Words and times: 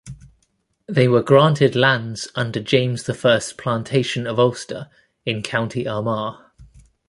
They 0.87 1.07
were 1.07 1.21
granted 1.21 1.75
lands 1.75 2.27
under 2.33 2.59
James 2.59 3.03
the 3.03 3.13
First's 3.13 3.53
Plantation 3.53 4.25
of 4.25 4.39
Ulster 4.39 4.89
in 5.27 5.43
County 5.43 5.87
Armagh. 5.87 6.39